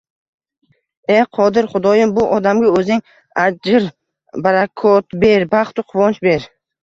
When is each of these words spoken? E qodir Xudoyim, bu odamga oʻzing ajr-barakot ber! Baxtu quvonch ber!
E 1.15 1.17
qodir 1.37 1.67
Xudoyim, 1.73 2.13
bu 2.15 2.23
odamga 2.37 2.71
oʻzing 2.79 3.03
ajr-barakot 3.43 5.17
ber! 5.25 5.47
Baxtu 5.55 5.85
quvonch 5.93 6.21
ber! 6.29 6.49